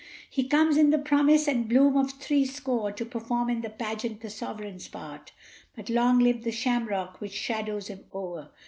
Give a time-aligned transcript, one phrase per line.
[0.27, 4.31] He comes in the promise and bloom of threescore, To perform in the pageant the
[4.31, 5.31] sovereign's part
[5.75, 8.49] But long live the shamrock which shadows him o'er!